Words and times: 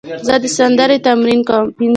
زه 0.27 0.35
د 0.41 0.45
سندرې 0.57 0.97
تمرین 1.07 1.39
کوم. 1.47 1.65